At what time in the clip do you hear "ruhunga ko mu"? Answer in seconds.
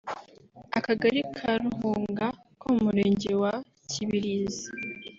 1.61-2.79